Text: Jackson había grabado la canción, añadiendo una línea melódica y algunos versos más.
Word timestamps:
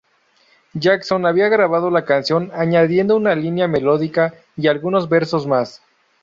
Jackson 0.75 1.27
había 1.27 1.47
grabado 1.49 1.91
la 1.91 2.05
canción, 2.05 2.49
añadiendo 2.55 3.15
una 3.15 3.35
línea 3.35 3.67
melódica 3.67 4.33
y 4.57 4.65
algunos 4.65 5.07
versos 5.09 5.45
más. 5.45 5.83